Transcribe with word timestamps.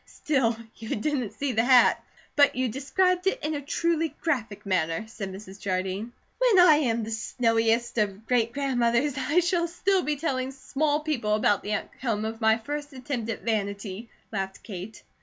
"Still, 0.07 0.57
you 0.77 0.95
didn't 0.95 1.33
see 1.35 1.51
the 1.51 1.63
hat!" 1.63 2.03
"But 2.35 2.55
you 2.55 2.69
described 2.69 3.27
it 3.27 3.37
in 3.43 3.53
a 3.53 3.61
truly 3.61 4.15
graphic 4.19 4.65
manner," 4.65 5.05
said 5.07 5.31
Mrs. 5.31 5.59
Jardine. 5.59 6.11
"When 6.39 6.59
I 6.65 6.77
am 6.77 7.03
the 7.03 7.11
snowiest 7.11 7.99
of 7.99 8.25
great 8.25 8.51
grandmothers, 8.51 9.13
I 9.15 9.41
shall 9.41 9.67
still 9.67 10.01
be 10.01 10.15
telling 10.15 10.53
small 10.53 11.01
people 11.01 11.35
about 11.35 11.61
the 11.61 11.73
outcome 11.73 12.25
of 12.25 12.41
my 12.41 12.57
first 12.57 12.93
attempt 12.93 13.29
at 13.29 13.43
vanity," 13.43 14.09
laughed 14.31 14.63
Kate. 14.63 15.03